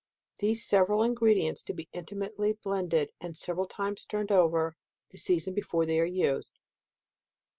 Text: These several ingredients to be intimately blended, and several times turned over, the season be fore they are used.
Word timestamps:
These 0.39 0.65
several 0.65 1.03
ingredients 1.03 1.61
to 1.61 1.75
be 1.75 1.87
intimately 1.93 2.53
blended, 2.53 3.11
and 3.21 3.37
several 3.37 3.67
times 3.67 4.03
turned 4.03 4.31
over, 4.31 4.75
the 5.11 5.19
season 5.19 5.53
be 5.53 5.61
fore 5.61 5.85
they 5.85 5.99
are 5.99 6.05
used. 6.05 6.57